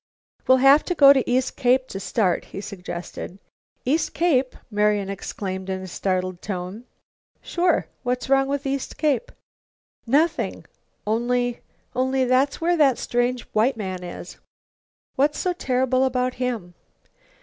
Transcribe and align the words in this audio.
"We'll 0.47 0.57
have 0.65 0.83
to 0.85 0.95
go 0.95 1.13
to 1.13 1.29
East 1.29 1.55
Cape 1.57 1.87
to 1.89 1.99
start," 1.99 2.45
he 2.45 2.59
suggested. 2.59 3.37
"East 3.85 4.15
Cape?" 4.15 4.55
Marian 4.71 5.11
exclaimed 5.11 5.69
in 5.69 5.79
a 5.83 5.87
startled 5.87 6.41
tone. 6.41 6.85
"Sure. 7.39 7.85
What's 8.01 8.27
wrong 8.27 8.47
with 8.47 8.65
East 8.65 8.97
Cape?" 8.97 9.31
"Nothing. 10.07 10.65
Only 11.05 11.59
only 11.95 12.25
that's 12.25 12.59
where 12.59 12.77
that 12.77 12.97
strange 12.97 13.43
white 13.53 13.77
man 13.77 14.03
is." 14.03 14.37
"What's 15.17 15.37
so 15.37 15.53
terrible 15.53 16.03
about 16.05 16.33
him?" 16.41 16.73